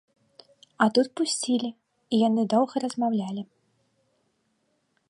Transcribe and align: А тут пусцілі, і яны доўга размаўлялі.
А 0.85 0.87
тут 0.97 1.07
пусцілі, 1.21 1.69
і 2.15 2.23
яны 2.27 2.41
доўга 2.55 2.75
размаўлялі. 2.87 3.43